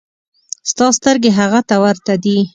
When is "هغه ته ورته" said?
1.39-2.13